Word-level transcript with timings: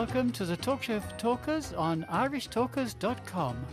Welcome 0.00 0.32
to 0.32 0.46
the 0.46 0.56
Talk 0.56 0.82
Show 0.82 0.98
for 0.98 1.14
Talkers 1.18 1.74
on 1.74 2.04
irishtalkers.com. 2.04 3.66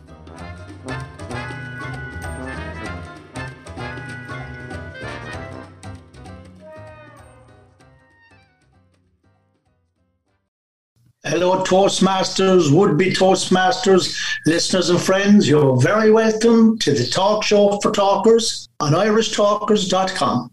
Hello, 11.23 11.63
Toastmasters, 11.63 12.73
would 12.73 12.97
be 12.97 13.11
Toastmasters, 13.11 14.21
listeners 14.45 14.89
and 14.89 14.99
friends. 14.99 15.47
You're 15.47 15.79
very 15.79 16.11
welcome 16.11 16.77
to 16.79 16.91
the 16.91 17.05
Talk 17.05 17.45
Show 17.45 17.79
for 17.81 17.93
Talkers 17.93 18.67
on 18.81 18.91
irishtalkers.com. 18.91 20.51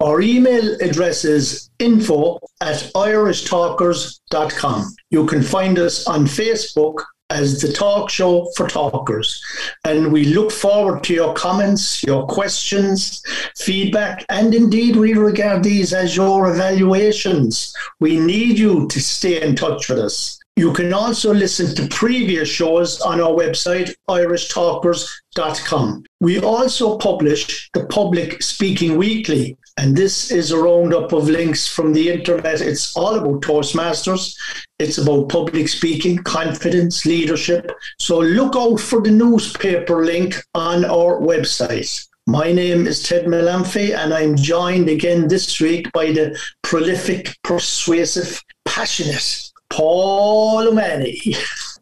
Our 0.00 0.20
email 0.20 0.76
address 0.80 1.24
is 1.24 1.70
info 1.78 2.38
at 2.60 2.90
irishtalkers.com. 2.94 4.96
You 5.10 5.26
can 5.26 5.42
find 5.42 5.78
us 5.78 6.06
on 6.06 6.26
Facebook 6.26 7.04
as 7.30 7.60
the 7.60 7.72
Talk 7.72 8.10
Show 8.10 8.50
for 8.56 8.68
Talkers. 8.68 9.42
And 9.84 10.12
we 10.12 10.26
look 10.26 10.52
forward 10.52 11.02
to 11.04 11.14
your 11.14 11.34
comments, 11.34 12.02
your 12.02 12.26
questions, 12.26 13.22
feedback, 13.56 14.24
and 14.28 14.54
indeed 14.54 14.96
we 14.96 15.14
regard 15.14 15.62
these 15.62 15.92
as 15.92 16.16
your 16.16 16.52
evaluations. 16.52 17.74
We 18.00 18.18
need 18.18 18.58
you 18.58 18.88
to 18.88 19.00
stay 19.00 19.42
in 19.42 19.56
touch 19.56 19.88
with 19.88 19.98
us. 19.98 20.38
You 20.56 20.72
can 20.72 20.92
also 20.92 21.34
listen 21.34 21.74
to 21.74 21.88
previous 21.88 22.48
shows 22.48 23.00
on 23.00 23.20
our 23.20 23.32
website, 23.32 23.92
irishtalkers.com. 24.08 26.04
We 26.20 26.38
also 26.38 26.96
publish 26.98 27.70
the 27.74 27.86
Public 27.86 28.40
Speaking 28.40 28.96
Weekly, 28.96 29.58
and 29.76 29.96
this 29.96 30.30
is 30.30 30.52
a 30.52 30.58
roundup 30.58 31.12
of 31.12 31.28
links 31.28 31.66
from 31.66 31.92
the 31.92 32.10
internet. 32.10 32.60
It's 32.60 32.96
all 32.96 33.16
about 33.16 33.42
Toastmasters, 33.42 34.36
it's 34.78 34.98
about 34.98 35.28
public 35.28 35.68
speaking, 35.68 36.18
confidence, 36.18 37.04
leadership. 37.04 37.70
So 37.98 38.18
look 38.20 38.56
out 38.56 38.78
for 38.80 39.00
the 39.00 39.10
newspaper 39.10 40.04
link 40.04 40.36
on 40.54 40.84
our 40.84 41.20
website. 41.20 42.06
My 42.26 42.52
name 42.52 42.86
is 42.86 43.02
Ted 43.02 43.26
Malamphy, 43.26 43.94
and 43.94 44.14
I'm 44.14 44.36
joined 44.36 44.88
again 44.88 45.28
this 45.28 45.60
week 45.60 45.92
by 45.92 46.06
the 46.06 46.38
prolific, 46.62 47.36
persuasive, 47.42 48.40
passionate 48.64 49.50
Paul 49.68 50.68
O'Malley. 50.68 51.20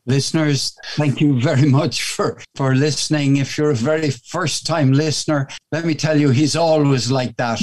Listeners, 0.06 0.76
thank 0.96 1.20
you 1.20 1.40
very 1.40 1.68
much 1.68 2.02
for, 2.02 2.40
for 2.56 2.74
listening. 2.74 3.36
If 3.36 3.56
you're 3.56 3.70
a 3.70 3.74
very 3.74 4.10
first 4.10 4.66
time 4.66 4.92
listener, 4.92 5.46
let 5.70 5.84
me 5.84 5.94
tell 5.94 6.18
you, 6.18 6.30
he's 6.30 6.56
always 6.56 7.10
like 7.10 7.36
that. 7.36 7.60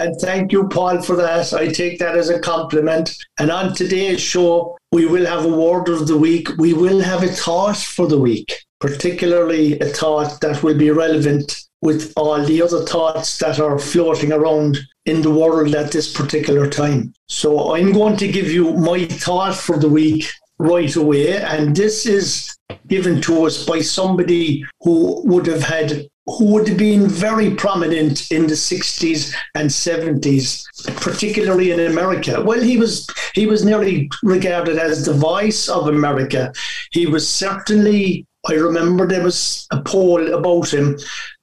And 0.00 0.18
thank 0.18 0.50
you, 0.50 0.66
Paul, 0.66 1.02
for 1.02 1.14
that. 1.16 1.52
I 1.52 1.68
take 1.68 1.98
that 1.98 2.16
as 2.16 2.30
a 2.30 2.40
compliment. 2.40 3.14
And 3.38 3.50
on 3.50 3.74
today's 3.74 4.22
show, 4.22 4.78
we 4.92 5.04
will 5.04 5.26
have 5.26 5.44
a 5.44 5.48
word 5.48 5.90
of 5.90 6.06
the 6.06 6.16
week. 6.16 6.48
We 6.56 6.72
will 6.72 7.00
have 7.00 7.22
a 7.22 7.28
thought 7.28 7.76
for 7.76 8.06
the 8.06 8.18
week, 8.18 8.64
particularly 8.80 9.78
a 9.78 9.84
thought 9.84 10.40
that 10.40 10.62
will 10.62 10.78
be 10.78 10.90
relevant 10.90 11.66
with 11.82 12.14
all 12.16 12.42
the 12.42 12.62
other 12.62 12.82
thoughts 12.86 13.38
that 13.40 13.60
are 13.60 13.78
floating 13.78 14.32
around 14.32 14.78
in 15.04 15.20
the 15.20 15.30
world 15.30 15.74
at 15.74 15.92
this 15.92 16.10
particular 16.10 16.66
time. 16.66 17.12
So 17.28 17.74
I'm 17.74 17.92
going 17.92 18.16
to 18.16 18.28
give 18.28 18.50
you 18.50 18.72
my 18.72 19.04
thought 19.04 19.54
for 19.54 19.78
the 19.78 19.88
week 19.90 20.24
right 20.58 20.96
away. 20.96 21.36
And 21.42 21.76
this 21.76 22.06
is 22.06 22.56
given 22.86 23.20
to 23.22 23.44
us 23.44 23.66
by 23.66 23.80
somebody 23.80 24.64
who 24.80 25.20
would 25.26 25.46
have 25.46 25.62
had 25.62 26.08
who 26.26 26.52
would 26.52 26.68
have 26.68 26.78
been 26.78 27.08
very 27.08 27.50
prominent 27.54 28.30
in 28.30 28.46
the 28.46 28.54
60s 28.54 29.34
and 29.54 29.68
70s, 29.68 30.64
particularly 31.00 31.72
in 31.72 31.80
America. 31.80 32.42
Well, 32.42 32.60
he 32.60 32.76
was 32.76 33.08
he 33.34 33.46
was 33.46 33.64
nearly 33.64 34.10
regarded 34.22 34.78
as 34.78 35.04
the 35.04 35.14
voice 35.14 35.68
of 35.68 35.88
America. 35.88 36.52
He 36.92 37.06
was 37.06 37.28
certainly 37.28 38.26
I 38.48 38.54
remember 38.54 39.06
there 39.06 39.22
was 39.22 39.66
a 39.70 39.82
poll 39.82 40.32
about 40.32 40.72
him, 40.72 40.98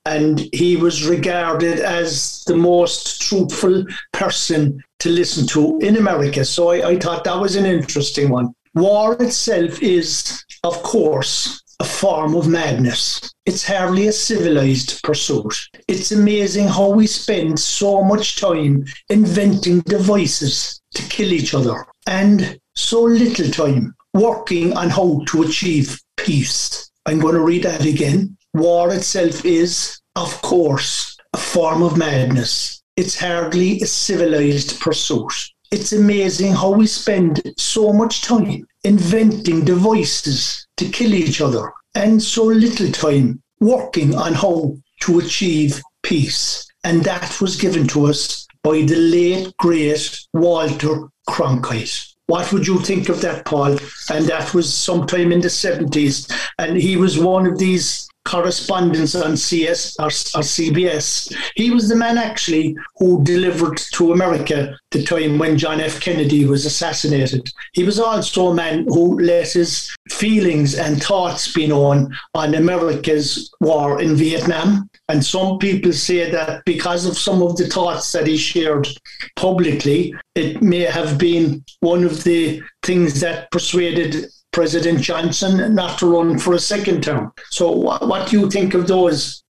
and 0.06 0.48
he 0.54 0.78
was 0.78 1.08
regarded 1.08 1.80
as 1.80 2.44
the 2.48 2.56
most 2.56 3.22
truthful 3.22 3.86
person 4.14 4.82
to 5.00 5.10
listen 5.10 5.46
to 5.48 5.78
in 5.80 5.98
America. 5.98 6.44
So 6.44 6.70
I, 6.70 6.90
I 6.90 7.00
thought 7.00 7.24
that 7.26 7.40
was 7.40 7.56
an 7.56 7.66
interesting 7.66 8.30
one. 8.30 8.54
War 8.74 9.14
itself 9.22 9.82
is, 9.82 10.44
of 10.64 10.82
course, 10.82 11.62
a 11.80 11.86
form 11.86 12.36
of 12.36 12.48
madness. 12.48 13.34
It's 13.46 13.66
hardly 13.66 14.08
a 14.08 14.12
civilized 14.12 15.02
pursuit. 15.04 15.54
It's 15.88 16.12
amazing 16.12 16.68
how 16.68 16.90
we 16.90 17.08
spend 17.08 17.60
so 17.60 18.04
much 18.04 18.40
time 18.40 18.86
inventing 19.10 19.82
devices 19.82 20.82
to 20.96 21.04
kill 21.04 21.32
each 21.32 21.54
other 21.54 21.86
and 22.08 22.60
so 22.76 23.04
little 23.04 23.50
time 23.52 23.96
working 24.14 24.76
on 24.76 24.90
how 24.90 25.22
to 25.28 25.44
achieve 25.44 26.00
peace. 26.18 26.90
I'm 27.06 27.20
going 27.20 27.36
to 27.36 27.42
read 27.42 27.64
that 27.64 27.86
again. 27.86 28.38
War 28.54 28.94
itself 28.94 29.46
is, 29.46 30.00
of 30.16 30.42
course, 30.42 31.18
a 31.34 31.38
form 31.38 31.84
of 31.84 31.98
madness. 31.98 32.82
It's 32.96 33.20
hardly 33.20 33.82
a 33.82 33.86
civilized 33.86 34.80
pursuit. 34.80 35.34
It's 35.72 35.94
amazing 35.94 36.54
how 36.54 36.72
we 36.72 36.88
spend 36.88 37.42
so 37.58 37.94
much 37.94 38.22
time 38.22 38.66
inventing 38.84 39.66
devices 39.66 40.67
to 40.78 40.90
kill 40.90 41.14
each 41.14 41.42
other 41.42 41.72
and 41.96 42.22
so 42.22 42.44
little 42.46 42.92
time 42.92 43.42
working 43.60 44.16
on 44.16 44.34
how 44.34 44.78
to 45.02 45.20
achieve 45.20 45.82
peace. 46.04 46.68
And 46.84 47.04
that 47.04 47.42
was 47.42 47.56
given 47.56 47.88
to 47.90 48.06
us 48.06 48.48
by 48.64 48.82
the 48.82 48.96
late, 48.96 49.56
great 49.58 50.20
Walter 50.34 51.10
Cronkite. 51.30 52.14
What 52.28 52.52
would 52.52 52.68
you 52.68 52.80
think 52.80 53.10
of 53.10 53.22
that, 53.22 53.46
Paul? 53.46 53.78
And 54.12 54.26
that 54.28 54.54
was 54.54 54.74
sometime 54.74 55.32
in 55.32 55.42
the 55.42 55.48
70s. 55.48 56.32
And 56.60 56.78
he 56.78 56.98
was 56.98 57.18
one 57.18 57.48
of 57.48 57.58
these 57.58 58.08
correspondents 58.28 59.16
on 59.16 59.38
CS 59.38 59.96
or, 60.00 60.08
or, 60.08 60.44
CBS. 60.44 61.34
He 61.56 61.72
was 61.72 61.88
the 61.88 61.96
man 61.96 62.18
actually 62.18 62.76
who 62.98 63.24
delivered 63.24 63.78
to 63.94 64.12
America 64.12 64.78
the 64.92 65.04
time 65.04 65.38
when 65.38 65.58
John 65.58 65.80
F. 65.80 66.02
Kennedy 66.02 66.46
was 66.46 66.66
assassinated. 66.66 67.50
He 67.72 67.84
was 67.84 68.00
also 68.00 68.50
a 68.50 68.54
man 68.54 68.86
who 68.90 69.18
let 69.20 69.54
his 69.54 69.96
feelings 70.10 70.76
and 70.76 71.02
thoughts 71.02 71.54
be 71.54 71.68
known 71.68 72.14
on 72.34 72.56
America's 72.56 73.50
war 73.62 74.02
in 74.02 74.18
Vietnam. 74.18 74.90
And 75.10 75.24
some 75.24 75.58
people 75.58 75.94
say 75.94 76.30
that 76.32 76.64
because 76.66 77.06
of 77.06 77.18
some 77.18 77.42
of 77.42 77.56
the 77.56 77.68
thoughts 77.68 78.12
that 78.12 78.28
he 78.28 78.38
shared 78.38 78.88
publicly, 79.36 80.14
it 80.36 80.62
may 80.62 80.82
have 80.82 81.18
been 81.18 81.64
one 81.80 82.04
of 82.04 82.24
the 82.26 82.62
things 82.84 83.22
that 83.22 83.50
persuaded 83.52 84.28
President 84.52 85.00
Johnson 85.02 85.76
not 85.76 86.00
to 86.00 86.08
run 86.08 86.40
for 86.40 86.54
a 86.54 86.60
second 86.60 87.04
term. 87.04 87.32
So, 87.52 87.72
what, 87.72 88.08
what 88.08 88.28
do 88.28 88.40
you 88.40 88.50
think 88.50 88.74
of 88.74 88.88
those 88.88 89.44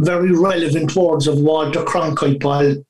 very 0.00 0.32
relevant 0.32 0.94
words 0.94 1.26
of 1.26 1.38
Walter 1.38 1.82
Cronkite 1.82 2.84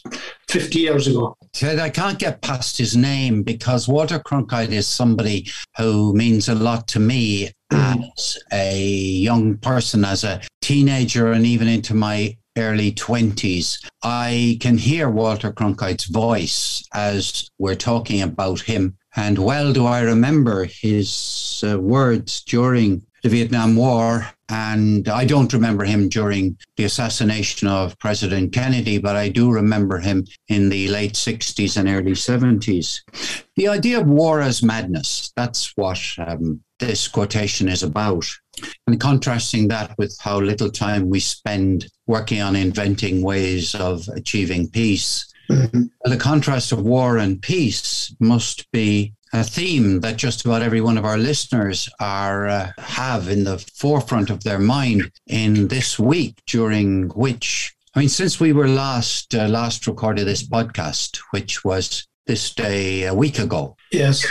50 0.48 0.78
years 0.78 1.06
ago? 1.06 1.36
Ted, 1.54 1.78
I 1.78 1.88
can't 1.88 2.18
get 2.18 2.42
past 2.42 2.76
his 2.76 2.96
name 2.96 3.42
because 3.42 3.88
Walter 3.88 4.18
Cronkite 4.18 4.72
is 4.72 4.86
somebody 4.86 5.48
who 5.78 6.12
means 6.12 6.48
a 6.48 6.54
lot 6.54 6.86
to 6.88 7.00
me 7.00 7.50
as 7.70 8.38
a 8.52 8.80
young 8.80 9.56
person, 9.58 10.04
as 10.04 10.24
a 10.24 10.40
teenager, 10.60 11.32
and 11.32 11.46
even 11.46 11.68
into 11.68 11.94
my 11.94 12.36
early 12.56 12.92
20s. 12.92 13.88
I 14.02 14.58
can 14.60 14.78
hear 14.78 15.08
Walter 15.08 15.52
Cronkite's 15.52 16.06
voice 16.06 16.84
as 16.92 17.48
we're 17.58 17.76
talking 17.76 18.22
about 18.22 18.60
him 18.60 18.98
and 19.16 19.38
well 19.38 19.72
do 19.72 19.84
I 19.84 20.02
remember 20.02 20.64
his 20.64 21.64
uh, 21.66 21.78
words 21.80 22.42
during 22.42 23.02
the 23.22 23.28
Vietnam 23.28 23.74
War. 23.74 24.28
And 24.48 25.08
I 25.08 25.24
don't 25.24 25.52
remember 25.52 25.84
him 25.84 26.08
during 26.08 26.56
the 26.76 26.84
assassination 26.84 27.66
of 27.66 27.98
President 27.98 28.52
Kennedy, 28.52 28.98
but 28.98 29.16
I 29.16 29.28
do 29.28 29.50
remember 29.50 29.98
him 29.98 30.24
in 30.46 30.68
the 30.68 30.88
late 30.88 31.14
60s 31.14 31.76
and 31.76 31.88
early 31.88 32.12
70s. 32.12 33.00
The 33.56 33.68
idea 33.68 34.00
of 34.00 34.06
war 34.06 34.40
as 34.40 34.62
madness, 34.62 35.32
that's 35.36 35.76
what 35.76 36.00
um, 36.18 36.60
this 36.78 37.08
quotation 37.08 37.68
is 37.68 37.82
about. 37.82 38.26
And 38.86 39.00
contrasting 39.00 39.68
that 39.68 39.96
with 39.98 40.16
how 40.20 40.40
little 40.40 40.70
time 40.70 41.08
we 41.08 41.20
spend 41.20 41.86
working 42.06 42.40
on 42.40 42.56
inventing 42.56 43.22
ways 43.22 43.74
of 43.74 44.08
achieving 44.14 44.68
peace 44.68 45.32
Mm-hmm. 45.50 45.84
The 46.04 46.16
contrast 46.16 46.72
of 46.72 46.82
war 46.82 47.18
and 47.18 47.40
peace 47.40 48.14
must 48.20 48.70
be 48.70 49.14
a 49.32 49.42
theme 49.42 50.00
that 50.00 50.16
just 50.16 50.44
about 50.44 50.62
every 50.62 50.80
one 50.80 50.98
of 50.98 51.04
our 51.04 51.18
listeners 51.18 51.88
are 52.00 52.48
uh, 52.48 52.72
have 52.78 53.28
in 53.28 53.44
the 53.44 53.58
forefront 53.74 54.30
of 54.30 54.44
their 54.44 54.58
mind 54.58 55.10
in 55.26 55.68
this 55.68 55.98
week 55.98 56.40
during 56.46 57.08
which 57.10 57.74
I 57.94 58.00
mean 58.00 58.08
since 58.08 58.40
we 58.40 58.52
were 58.52 58.68
last 58.68 59.34
uh, 59.34 59.48
last 59.48 59.86
recorded 59.86 60.26
this 60.26 60.46
podcast 60.46 61.18
which 61.30 61.64
was 61.64 62.06
this 62.26 62.54
day 62.54 63.04
a 63.04 63.14
week 63.14 63.38
ago 63.38 63.76
yes 63.92 64.26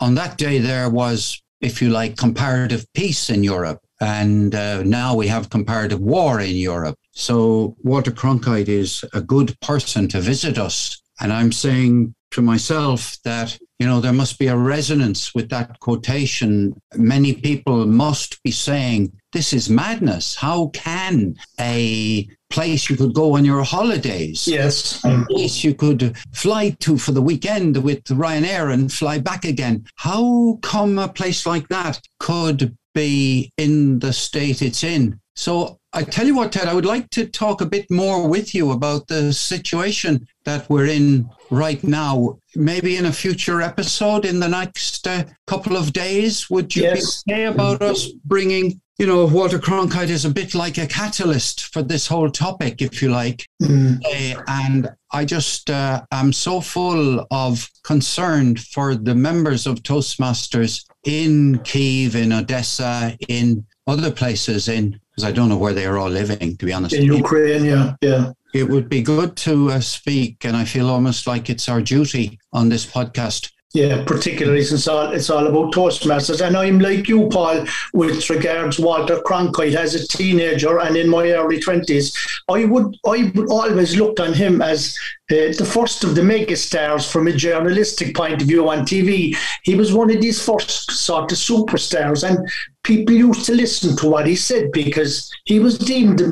on 0.00 0.16
that 0.16 0.36
day 0.36 0.58
there 0.58 0.90
was 0.90 1.40
if 1.60 1.82
you 1.82 1.90
like 1.90 2.16
comparative 2.16 2.84
peace 2.94 3.30
in 3.30 3.42
Europe 3.42 3.80
and 4.00 4.54
uh, 4.54 4.82
now 4.82 5.14
we 5.14 5.26
have 5.26 5.50
comparative 5.50 6.00
war 6.00 6.40
in 6.40 6.56
Europe 6.56 6.98
so 7.18 7.76
Walter 7.82 8.12
Cronkite 8.12 8.68
is 8.68 9.04
a 9.12 9.20
good 9.20 9.58
person 9.60 10.06
to 10.08 10.20
visit 10.20 10.56
us. 10.56 11.02
And 11.20 11.32
I'm 11.32 11.50
saying 11.50 12.14
to 12.30 12.40
myself 12.40 13.16
that, 13.24 13.58
you 13.80 13.88
know, 13.88 14.00
there 14.00 14.12
must 14.12 14.38
be 14.38 14.46
a 14.46 14.56
resonance 14.56 15.34
with 15.34 15.48
that 15.48 15.80
quotation. 15.80 16.80
Many 16.94 17.34
people 17.34 17.86
must 17.86 18.40
be 18.44 18.52
saying, 18.52 19.12
this 19.32 19.52
is 19.52 19.68
madness. 19.68 20.36
How 20.36 20.68
can 20.68 21.34
a 21.58 22.28
place 22.50 22.88
you 22.88 22.96
could 22.96 23.14
go 23.14 23.36
on 23.36 23.44
your 23.44 23.62
holidays. 23.62 24.46
Yes. 24.46 25.04
A 25.04 25.24
place 25.28 25.62
you 25.64 25.74
could 25.74 26.16
fly 26.32 26.70
to 26.80 26.98
for 26.98 27.12
the 27.12 27.22
weekend 27.22 27.82
with 27.82 28.04
Ryanair 28.04 28.72
and 28.72 28.92
fly 28.92 29.18
back 29.18 29.44
again. 29.44 29.84
How 29.96 30.58
come 30.62 30.98
a 30.98 31.08
place 31.08 31.46
like 31.46 31.68
that 31.68 32.00
could 32.18 32.76
be 32.94 33.52
in 33.56 33.98
the 33.98 34.12
state 34.12 34.62
it's 34.62 34.82
in? 34.82 35.20
So 35.34 35.78
I 35.92 36.02
tell 36.02 36.26
you 36.26 36.34
what, 36.34 36.52
Ted, 36.52 36.68
I 36.68 36.74
would 36.74 36.84
like 36.84 37.10
to 37.10 37.26
talk 37.26 37.60
a 37.60 37.66
bit 37.66 37.90
more 37.90 38.28
with 38.28 38.54
you 38.54 38.72
about 38.72 39.06
the 39.06 39.32
situation 39.32 40.26
that 40.44 40.68
we're 40.68 40.86
in 40.86 41.30
right 41.50 41.82
now. 41.84 42.38
Maybe 42.56 42.96
in 42.96 43.06
a 43.06 43.12
future 43.12 43.62
episode 43.62 44.24
in 44.24 44.40
the 44.40 44.48
next 44.48 45.06
uh, 45.06 45.24
couple 45.46 45.76
of 45.76 45.92
days, 45.92 46.50
would 46.50 46.74
you 46.74 46.82
yes. 46.82 47.22
be 47.22 47.32
okay 47.32 47.44
about 47.44 47.82
us 47.82 48.08
bringing 48.24 48.80
you 48.98 49.06
know, 49.06 49.26
Walter 49.26 49.60
Cronkite 49.60 50.08
is 50.08 50.24
a 50.24 50.30
bit 50.30 50.56
like 50.56 50.76
a 50.76 50.86
catalyst 50.86 51.72
for 51.72 51.82
this 51.82 52.08
whole 52.08 52.30
topic, 52.30 52.82
if 52.82 53.00
you 53.00 53.10
like. 53.10 53.46
Mm. 53.62 54.04
Uh, 54.04 54.42
and 54.48 54.90
I 55.12 55.24
just 55.24 55.70
uh, 55.70 56.02
am 56.10 56.32
so 56.32 56.60
full 56.60 57.24
of 57.30 57.70
concern 57.84 58.56
for 58.56 58.96
the 58.96 59.14
members 59.14 59.68
of 59.68 59.84
Toastmasters 59.84 60.84
in 61.04 61.60
Kiev, 61.60 62.16
in 62.16 62.32
Odessa, 62.32 63.16
in 63.28 63.64
other 63.86 64.10
places, 64.10 64.68
in 64.68 65.00
because 65.10 65.24
I 65.24 65.32
don't 65.32 65.48
know 65.48 65.56
where 65.56 65.72
they 65.72 65.86
are 65.86 65.98
all 65.98 66.10
living, 66.10 66.56
to 66.56 66.66
be 66.66 66.72
honest. 66.72 66.94
In 66.94 67.04
Ukraine, 67.04 67.64
yeah, 67.64 67.94
yeah. 68.00 68.32
It 68.54 68.68
would 68.68 68.88
be 68.88 69.02
good 69.02 69.36
to 69.38 69.70
uh, 69.70 69.80
speak, 69.80 70.44
and 70.44 70.56
I 70.56 70.64
feel 70.64 70.88
almost 70.88 71.26
like 71.26 71.50
it's 71.50 71.68
our 71.68 71.80
duty 71.80 72.38
on 72.52 72.68
this 72.68 72.86
podcast 72.86 73.50
yeah, 73.78 74.02
particularly 74.04 74.64
since 74.64 74.88
all, 74.88 75.12
it's 75.12 75.30
all 75.30 75.46
about 75.46 75.72
Toastmasters. 75.72 76.44
And 76.44 76.56
I'm 76.56 76.80
like 76.80 77.06
you, 77.06 77.28
Paul, 77.28 77.64
with 77.92 78.28
regards 78.28 78.80
Walter 78.80 79.18
Cronkite 79.18 79.76
as 79.76 79.94
a 79.94 80.08
teenager 80.08 80.80
and 80.80 80.96
in 80.96 81.08
my 81.08 81.30
early 81.30 81.60
20s. 81.60 82.42
I 82.48 82.64
would 82.64 82.96
I 83.06 83.30
would 83.36 83.48
always 83.48 83.96
looked 83.96 84.18
on 84.18 84.32
him 84.32 84.60
as 84.62 84.98
uh, 85.30 85.54
the 85.56 85.70
first 85.70 86.02
of 86.02 86.16
the 86.16 86.22
megastars 86.22 87.10
from 87.10 87.28
a 87.28 87.32
journalistic 87.32 88.16
point 88.16 88.42
of 88.42 88.48
view 88.48 88.68
on 88.68 88.78
TV. 88.78 89.36
He 89.62 89.76
was 89.76 89.92
one 89.92 90.10
of 90.10 90.20
these 90.20 90.44
first 90.44 90.90
sort 90.90 91.30
of 91.30 91.38
superstars, 91.38 92.28
and 92.28 92.50
people 92.88 93.14
used 93.14 93.44
to 93.44 93.54
listen 93.54 93.94
to 93.94 94.08
what 94.08 94.26
he 94.26 94.34
said 94.34 94.72
because 94.72 95.30
he 95.44 95.58
was 95.58 95.76
deemed 95.76 96.18
the, 96.18 96.26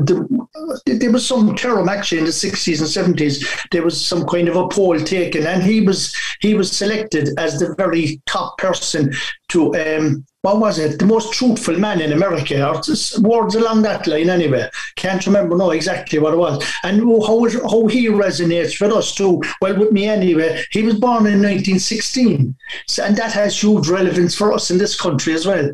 the, 0.86 0.94
there 0.94 1.12
was 1.12 1.26
some 1.26 1.54
term 1.54 1.86
actually 1.86 2.18
in 2.18 2.24
the 2.24 2.30
60s 2.30 2.80
and 2.80 3.16
70s 3.18 3.68
there 3.72 3.82
was 3.82 4.04
some 4.04 4.24
kind 4.26 4.48
of 4.48 4.56
a 4.56 4.66
poll 4.68 4.98
taken 4.98 5.46
and 5.46 5.62
he 5.62 5.82
was 5.82 6.16
he 6.40 6.54
was 6.54 6.76
selected 6.76 7.30
as 7.38 7.58
the 7.58 7.74
very 7.74 8.20
top 8.26 8.58
person 8.58 9.12
to 9.48 9.74
um, 9.76 10.24
what 10.46 10.60
was 10.60 10.78
it? 10.78 11.00
The 11.00 11.06
most 11.06 11.32
truthful 11.32 11.76
man 11.76 12.00
in 12.00 12.12
America, 12.12 12.64
or 12.64 12.80
words 13.20 13.56
along 13.56 13.82
that 13.82 14.06
line 14.06 14.30
anyway. 14.30 14.70
Can't 14.94 15.26
remember 15.26 15.56
now 15.56 15.70
exactly 15.70 16.20
what 16.20 16.34
it 16.34 16.36
was. 16.36 16.64
And 16.84 17.00
how, 17.00 17.48
how 17.68 17.88
he 17.88 18.06
resonates 18.06 18.80
with 18.80 18.92
us 18.92 19.12
too. 19.12 19.42
Well, 19.60 19.76
with 19.76 19.90
me 19.90 20.06
anyway. 20.06 20.62
He 20.70 20.82
was 20.84 21.00
born 21.00 21.26
in 21.26 21.42
1916. 21.42 22.54
So, 22.86 23.02
and 23.02 23.16
that 23.16 23.32
has 23.32 23.60
huge 23.60 23.88
relevance 23.88 24.36
for 24.36 24.52
us 24.52 24.70
in 24.70 24.78
this 24.78 24.98
country 24.98 25.34
as 25.34 25.46
well. 25.46 25.68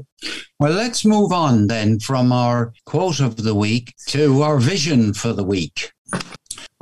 Well, 0.59 0.73
let's 0.73 1.05
move 1.05 1.33
on 1.33 1.67
then 1.67 2.01
from 2.01 2.33
our 2.33 2.73
quote 2.87 3.21
of 3.21 3.43
the 3.43 3.55
week 3.55 3.93
to 4.07 4.41
our 4.41 4.59
vision 4.59 5.13
for 5.13 5.35
the 5.35 5.45
week. 5.45 5.93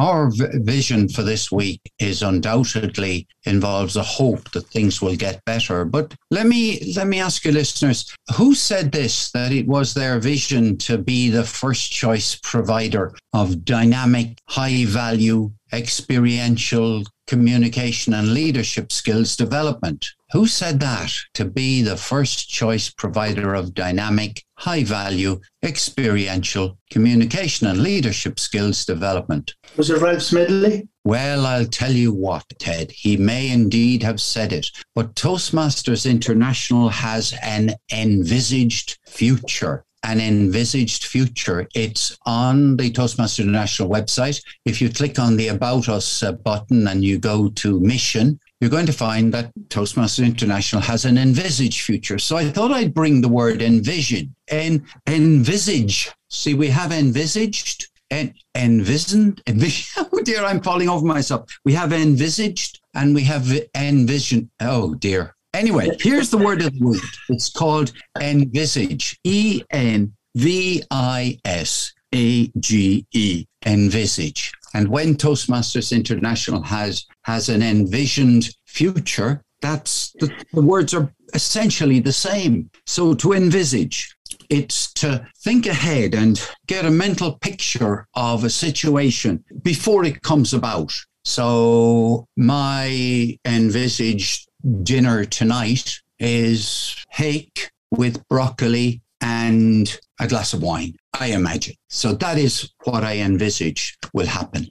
Our 0.00 0.30
vision 0.32 1.10
for 1.10 1.22
this 1.22 1.52
week 1.52 1.82
is 1.98 2.22
undoubtedly 2.22 3.28
involves 3.44 3.96
a 3.96 4.02
hope 4.02 4.50
that 4.52 4.66
things 4.68 5.02
will 5.02 5.14
get 5.14 5.44
better. 5.44 5.84
But 5.84 6.14
let 6.30 6.46
me 6.46 6.94
let 6.96 7.06
me 7.06 7.20
ask 7.20 7.44
you, 7.44 7.52
listeners, 7.52 8.10
who 8.34 8.54
said 8.54 8.92
this 8.92 9.30
that 9.32 9.52
it 9.52 9.66
was 9.66 9.92
their 9.92 10.18
vision 10.18 10.78
to 10.88 10.96
be 10.96 11.28
the 11.28 11.44
first 11.44 11.92
choice 11.92 12.34
provider 12.42 13.12
of 13.34 13.66
dynamic, 13.66 14.38
high 14.48 14.86
value, 14.86 15.52
experiential 15.70 17.04
communication 17.26 18.14
and 18.14 18.32
leadership 18.32 18.92
skills 18.92 19.36
development? 19.36 20.06
Who 20.32 20.46
said 20.46 20.78
that 20.78 21.10
to 21.34 21.44
be 21.44 21.82
the 21.82 21.96
first 21.96 22.48
choice 22.48 22.88
provider 22.88 23.52
of 23.52 23.74
dynamic, 23.74 24.44
high 24.54 24.84
value, 24.84 25.40
experiential 25.64 26.78
communication 26.88 27.66
and 27.66 27.82
leadership 27.82 28.38
skills 28.38 28.84
development? 28.84 29.54
Was 29.76 29.90
it 29.90 30.00
Ralph 30.00 30.22
Smedley? 30.22 30.86
Well, 31.02 31.46
I'll 31.46 31.66
tell 31.66 31.90
you 31.90 32.12
what, 32.12 32.44
Ted, 32.60 32.92
he 32.92 33.16
may 33.16 33.50
indeed 33.50 34.04
have 34.04 34.20
said 34.20 34.52
it, 34.52 34.70
but 34.94 35.16
Toastmasters 35.16 36.08
International 36.08 36.90
has 36.90 37.34
an 37.42 37.74
envisaged 37.92 38.98
future 39.08 39.84
an 40.02 40.18
envisaged 40.18 41.04
future. 41.04 41.68
It's 41.74 42.16
on 42.24 42.78
the 42.78 42.90
Toastmasters 42.90 43.40
International 43.40 43.90
website. 43.90 44.42
If 44.64 44.80
you 44.80 44.88
click 44.88 45.18
on 45.18 45.36
the 45.36 45.48
About 45.48 45.90
Us 45.90 46.22
uh, 46.22 46.32
button 46.32 46.88
and 46.88 47.04
you 47.04 47.18
go 47.18 47.50
to 47.50 47.80
Mission, 47.80 48.40
you're 48.60 48.70
going 48.70 48.86
to 48.86 48.92
find 48.92 49.32
that 49.32 49.52
Toastmasters 49.68 50.24
International 50.24 50.82
has 50.82 51.04
an 51.04 51.16
envisaged 51.16 51.82
future. 51.82 52.18
So 52.18 52.36
I 52.36 52.50
thought 52.50 52.72
I'd 52.72 52.94
bring 52.94 53.20
the 53.20 53.28
word 53.28 53.62
envision 53.62 54.34
and 54.48 54.82
envisage. 55.06 56.10
See, 56.28 56.54
we 56.54 56.68
have 56.68 56.92
envisaged 56.92 57.88
and 58.10 58.34
envisioned. 58.54 59.42
Envision, 59.46 60.06
oh 60.12 60.20
dear, 60.22 60.44
I'm 60.44 60.60
falling 60.60 60.88
over 60.88 61.06
myself. 61.06 61.48
We 61.64 61.72
have 61.72 61.92
envisaged 61.92 62.80
and 62.94 63.14
we 63.14 63.22
have 63.24 63.50
envisioned. 63.74 64.50
Oh 64.60 64.94
dear. 64.94 65.34
Anyway, 65.54 65.90
here's 65.98 66.30
the 66.30 66.38
word 66.38 66.62
of 66.62 66.78
the 66.78 66.86
week. 66.86 67.02
It's 67.28 67.50
called 67.50 67.92
envisage. 68.20 69.18
E 69.24 69.62
N 69.70 70.12
V 70.36 70.82
I 70.90 71.38
S 71.44 71.92
A 72.14 72.48
G 72.58 73.06
E. 73.12 73.46
Envisage. 73.66 74.52
And 74.74 74.88
when 74.88 75.16
Toastmasters 75.16 75.94
International 75.94 76.62
has 76.62 77.06
has 77.22 77.48
an 77.48 77.62
envisioned 77.62 78.50
future, 78.66 79.42
that's 79.60 80.12
the, 80.20 80.32
the 80.52 80.62
words 80.62 80.94
are 80.94 81.12
essentially 81.34 82.00
the 82.00 82.12
same. 82.12 82.70
So 82.86 83.14
to 83.14 83.32
envisage, 83.32 84.14
it's 84.48 84.92
to 84.94 85.26
think 85.38 85.66
ahead 85.66 86.14
and 86.14 86.40
get 86.66 86.84
a 86.84 86.90
mental 86.90 87.38
picture 87.38 88.06
of 88.14 88.44
a 88.44 88.50
situation 88.50 89.44
before 89.62 90.04
it 90.04 90.22
comes 90.22 90.54
about. 90.54 90.92
So 91.24 92.26
my 92.36 93.38
envisaged 93.44 94.48
dinner 94.82 95.24
tonight 95.24 96.00
is 96.18 96.96
hake 97.10 97.70
with 97.90 98.26
broccoli 98.28 99.02
and 99.20 99.98
a 100.20 100.26
glass 100.26 100.52
of 100.52 100.62
wine, 100.62 100.94
I 101.18 101.28
imagine. 101.28 101.74
So 101.88 102.12
that 102.14 102.38
is 102.38 102.72
what 102.84 103.04
I 103.04 103.18
envisage 103.18 103.96
will 104.12 104.26
happen. 104.26 104.68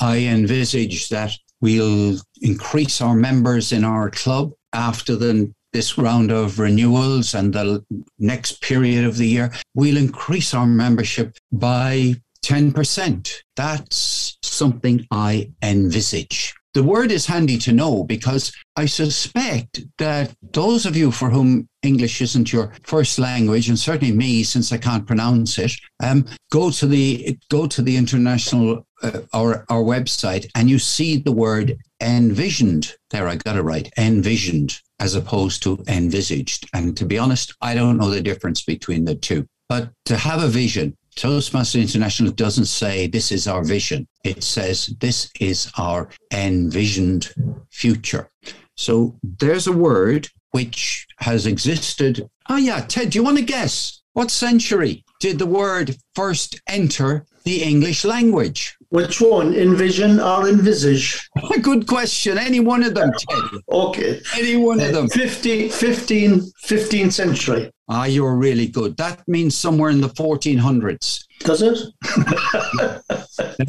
I 0.00 0.18
envisage 0.18 1.08
that 1.08 1.32
we'll 1.60 2.18
increase 2.40 3.00
our 3.00 3.14
members 3.14 3.72
in 3.72 3.84
our 3.84 4.10
club 4.10 4.52
after 4.72 5.16
the 5.16 5.52
this 5.72 5.96
round 5.96 6.30
of 6.30 6.58
renewals 6.58 7.34
and 7.34 7.54
the 7.54 7.82
next 8.18 8.60
period 8.60 9.04
of 9.06 9.16
the 9.16 9.26
year, 9.26 9.50
we'll 9.74 9.96
increase 9.96 10.52
our 10.52 10.66
membership 10.66 11.38
by 11.50 12.14
10%. 12.44 13.32
That's 13.56 14.36
something 14.42 15.06
I 15.10 15.50
envisage 15.62 16.54
the 16.74 16.82
word 16.82 17.10
is 17.10 17.26
handy 17.26 17.58
to 17.58 17.72
know 17.72 18.04
because 18.04 18.52
I 18.76 18.86
suspect 18.86 19.80
that 19.98 20.34
those 20.52 20.86
of 20.86 20.96
you 20.96 21.10
for 21.10 21.30
whom 21.30 21.68
English 21.82 22.22
isn't 22.22 22.52
your 22.52 22.72
first 22.82 23.18
language, 23.18 23.68
and 23.68 23.78
certainly 23.78 24.14
me, 24.14 24.42
since 24.42 24.72
I 24.72 24.78
can't 24.78 25.06
pronounce 25.06 25.58
it, 25.58 25.72
um, 26.02 26.26
go 26.50 26.70
to 26.70 26.86
the 26.86 27.38
go 27.50 27.66
to 27.66 27.82
the 27.82 27.96
international 27.96 28.86
uh, 29.02 29.20
our 29.32 29.64
our 29.68 29.82
website 29.82 30.48
and 30.54 30.70
you 30.70 30.78
see 30.78 31.16
the 31.18 31.32
word 31.32 31.76
envisioned. 32.00 32.94
There, 33.10 33.28
I 33.28 33.36
got 33.36 33.56
it 33.56 33.62
right. 33.62 33.90
Envisioned 33.98 34.80
as 34.98 35.14
opposed 35.14 35.62
to 35.64 35.82
envisaged. 35.88 36.68
And 36.72 36.96
to 36.96 37.04
be 37.04 37.18
honest, 37.18 37.54
I 37.60 37.74
don't 37.74 37.98
know 37.98 38.10
the 38.10 38.22
difference 38.22 38.62
between 38.62 39.04
the 39.04 39.16
two. 39.16 39.46
But 39.68 39.90
to 40.06 40.16
have 40.16 40.42
a 40.42 40.48
vision, 40.48 40.96
Toastmaster 41.16 41.78
International 41.78 42.32
doesn't 42.32 42.66
say 42.66 43.06
this 43.06 43.32
is 43.32 43.46
our 43.46 43.62
vision. 43.64 44.06
It 44.24 44.42
says 44.42 44.94
this 45.00 45.30
is 45.40 45.70
our 45.78 46.08
envisioned 46.32 47.32
future. 47.70 48.30
So 48.76 49.18
there's 49.22 49.66
a 49.66 49.72
word 49.72 50.28
which 50.52 51.06
has 51.18 51.46
existed. 51.46 52.28
Oh, 52.48 52.56
yeah. 52.56 52.80
Ted, 52.80 53.10
do 53.10 53.18
you 53.18 53.24
want 53.24 53.38
to 53.38 53.44
guess? 53.44 54.02
What 54.14 54.30
century 54.30 55.04
did 55.20 55.38
the 55.38 55.46
word 55.46 55.96
first 56.14 56.60
enter 56.66 57.26
the 57.44 57.62
English 57.62 58.04
language? 58.04 58.76
Which 58.92 59.22
one, 59.22 59.54
envision 59.54 60.20
or 60.20 60.46
envisage? 60.46 61.26
Good 61.62 61.86
question. 61.86 62.36
Any 62.36 62.60
one 62.60 62.82
of 62.82 62.94
them, 62.94 63.10
Ted. 63.10 63.60
Okay. 63.70 64.20
Any 64.36 64.56
one 64.56 64.80
of 64.80 64.92
them. 64.92 65.08
50, 65.08 65.70
15, 65.70 66.40
15th 66.66 67.12
century. 67.12 67.70
Ah, 67.88 68.04
you're 68.04 68.36
really 68.36 68.66
good. 68.66 68.98
That 68.98 69.26
means 69.26 69.56
somewhere 69.56 69.88
in 69.88 70.02
the 70.02 70.10
1400s. 70.10 71.24
Does 71.38 71.62
it? 71.62 71.78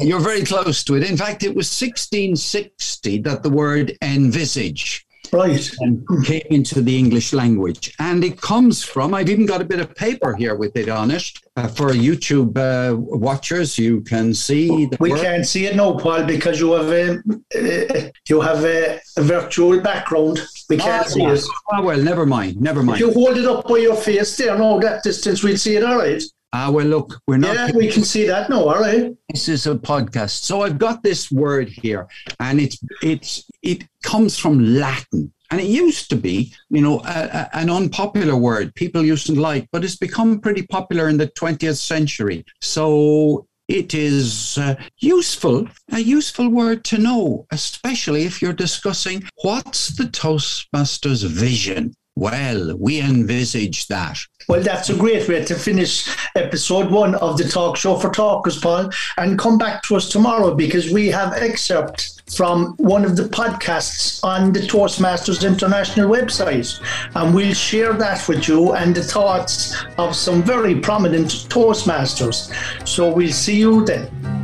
You're 0.00 0.20
very 0.20 0.44
close 0.44 0.84
to 0.84 0.94
it. 0.94 1.08
In 1.10 1.16
fact, 1.16 1.42
it 1.42 1.54
was 1.54 1.68
1660 1.68 3.18
that 3.22 3.42
the 3.42 3.50
word 3.50 3.96
envisage 4.02 5.06
Right. 5.34 5.68
And 5.80 6.06
came 6.24 6.46
into 6.50 6.80
the 6.80 6.96
English 6.96 7.32
language. 7.32 7.92
And 7.98 8.22
it 8.22 8.40
comes 8.40 8.84
from, 8.84 9.14
I've 9.14 9.28
even 9.28 9.46
got 9.46 9.60
a 9.60 9.64
bit 9.64 9.80
of 9.80 9.94
paper 9.96 10.34
here 10.36 10.54
with 10.54 10.76
it 10.76 10.88
on 10.88 11.10
it. 11.10 11.24
Uh, 11.56 11.68
for 11.68 11.90
YouTube 11.90 12.56
uh, 12.56 12.96
watchers, 12.96 13.76
you 13.78 14.00
can 14.02 14.32
see 14.34 14.86
the 14.86 14.96
We 15.00 15.10
word. 15.10 15.20
can't 15.20 15.46
see 15.46 15.66
it 15.66 15.74
now, 15.76 15.90
Paul, 15.98 16.24
because 16.24 16.58
you 16.60 16.72
have 16.72 16.90
a 16.90 17.04
uh, 17.16 18.10
you 18.28 18.40
have 18.40 18.64
a, 18.64 19.00
a 19.16 19.22
virtual 19.22 19.80
background. 19.80 20.40
We 20.68 20.76
can't 20.76 21.06
Ah, 21.06 21.08
see 21.08 21.22
it. 21.24 21.42
Ah, 21.72 21.82
well, 21.82 21.98
never 22.00 22.26
mind. 22.26 22.60
Never 22.60 22.82
mind. 22.82 23.00
If 23.00 23.06
you 23.06 23.12
hold 23.12 23.36
it 23.36 23.46
up 23.46 23.68
by 23.68 23.78
your 23.78 23.96
face 23.96 24.36
there, 24.36 24.56
no, 24.58 24.80
that 24.80 25.02
distance, 25.04 25.42
we'll 25.44 25.56
see 25.56 25.76
it, 25.76 25.84
all 25.84 25.98
right. 25.98 26.22
Ah, 26.56 26.70
well, 26.70 26.86
look, 26.86 27.20
we're 27.26 27.36
not. 27.36 27.54
Yeah, 27.56 27.70
we 27.74 27.90
can 27.90 28.04
see 28.04 28.26
that 28.28 28.48
now, 28.48 28.62
all 28.68 28.78
right. 28.78 29.12
This 29.28 29.48
is 29.48 29.66
a 29.66 29.74
podcast. 29.74 30.44
So 30.44 30.62
I've 30.62 30.78
got 30.78 31.02
this 31.02 31.30
word 31.32 31.68
here, 31.68 32.06
and 32.38 32.60
it's 32.60 32.78
it's 33.02 33.44
it 33.62 33.82
comes 34.04 34.38
from 34.38 34.60
Latin. 34.76 35.32
And 35.50 35.60
it 35.60 35.66
used 35.66 36.10
to 36.10 36.16
be, 36.16 36.52
you 36.70 36.80
know, 36.80 37.00
a, 37.00 37.28
a- 37.40 37.50
an 37.58 37.70
unpopular 37.70 38.36
word 38.36 38.74
people 38.74 39.04
used 39.04 39.26
to 39.26 39.34
like, 39.34 39.68
but 39.72 39.84
it's 39.84 39.96
become 39.96 40.40
pretty 40.40 40.62
popular 40.62 41.08
in 41.08 41.16
the 41.16 41.28
20th 41.28 41.76
century. 41.76 42.44
So 42.60 43.46
it 43.68 43.94
is 43.94 44.56
uh, 44.58 44.74
useful, 44.98 45.68
a 45.92 45.98
useful 46.00 46.48
word 46.48 46.84
to 46.86 46.98
know, 46.98 47.46
especially 47.52 48.22
if 48.24 48.40
you're 48.42 48.52
discussing 48.68 49.22
what's 49.42 49.88
the 49.96 50.04
Toastmasters 50.04 51.24
vision. 51.28 51.94
Well, 52.16 52.76
we 52.78 53.00
envisage 53.00 53.88
that. 53.88 54.18
Well, 54.48 54.62
that's 54.62 54.88
a 54.88 54.96
great 54.96 55.28
way 55.28 55.44
to 55.44 55.54
finish 55.56 56.06
episode 56.36 56.90
one 56.90 57.16
of 57.16 57.38
the 57.38 57.48
talk 57.48 57.76
show 57.76 57.96
for 57.96 58.10
talkers, 58.10 58.58
Paul, 58.60 58.90
and 59.16 59.38
come 59.38 59.58
back 59.58 59.82
to 59.84 59.96
us 59.96 60.08
tomorrow 60.08 60.54
because 60.54 60.92
we 60.92 61.08
have 61.08 61.32
excerpt 61.32 62.22
from 62.36 62.74
one 62.76 63.04
of 63.04 63.16
the 63.16 63.24
podcasts 63.24 64.22
on 64.22 64.52
the 64.52 64.60
Toastmasters 64.60 65.44
International 65.44 66.08
website, 66.08 66.80
and 67.16 67.34
we'll 67.34 67.54
share 67.54 67.94
that 67.94 68.28
with 68.28 68.46
you 68.46 68.74
and 68.74 68.94
the 68.94 69.02
thoughts 69.02 69.84
of 69.98 70.14
some 70.14 70.42
very 70.42 70.78
prominent 70.78 71.30
Toastmasters. 71.48 72.52
So 72.86 73.12
we'll 73.12 73.32
see 73.32 73.56
you 73.56 73.84
then. 73.84 74.43